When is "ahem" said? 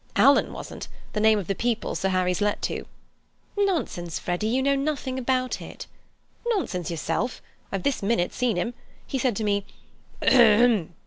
10.23-10.95